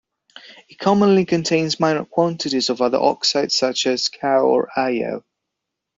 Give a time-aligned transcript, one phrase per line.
[0.67, 5.23] It commonly contains minor quantities of other oxides such as CaO or AlO.